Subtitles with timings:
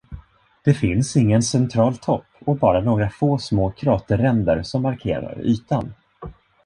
[0.63, 5.93] Det finns ingen central topp och bara några få små kraterränder som markerar ytan.